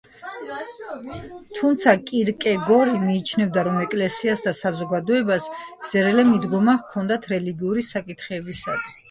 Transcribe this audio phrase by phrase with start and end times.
[1.57, 5.47] თუმცა, კირკეგორი მიიჩნევდა, რომ ეკლესიას და საზოგადოებას
[5.93, 8.93] ზერელე მიდგომა ჰქონდათ რელიგიური საკითხებისადმი.